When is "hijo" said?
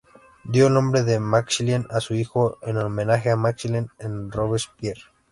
2.15-2.57